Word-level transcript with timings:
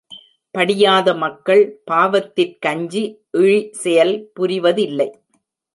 படியாத 0.55 1.13
மக்கள் 1.13 1.61
பாவத்திற்கஞ்சி, 1.91 3.03
இழி 3.37 3.69
செயல் 3.73 4.15
புரிவதில்லை. 4.39 5.09